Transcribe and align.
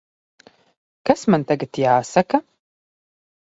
Kas 1.09 1.25
man 1.33 1.45
tagad 1.51 1.81
jāsaka? 1.83 2.41